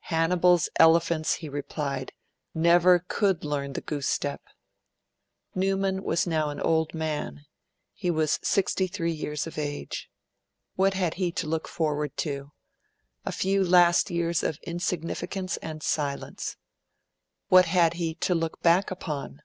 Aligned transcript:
'Hannibal's 0.00 0.70
elephants,' 0.78 1.34
he 1.34 1.48
replied, 1.50 2.14
'never 2.54 3.00
could 3.06 3.44
learn 3.44 3.74
the 3.74 3.82
goose 3.82 4.08
step.' 4.08 4.40
Newman 5.54 6.02
was 6.02 6.26
now 6.26 6.48
an 6.48 6.58
old 6.58 6.94
man 6.94 7.44
he 7.92 8.10
was 8.10 8.38
sixty 8.42 8.86
three 8.86 9.12
years 9.12 9.46
of 9.46 9.58
age. 9.58 10.08
What 10.74 10.94
had 10.94 11.12
he 11.20 11.30
to 11.32 11.46
look 11.46 11.68
forward 11.68 12.16
to? 12.16 12.52
A 13.26 13.32
few 13.32 13.62
last 13.62 14.08
years 14.10 14.42
of 14.42 14.56
insignificance 14.62 15.58
and 15.58 15.82
silence. 15.82 16.56
What 17.48 17.66
had 17.66 17.92
he 18.00 18.14
to 18.14 18.34
look 18.34 18.62
back 18.62 18.90
upon? 18.90 19.42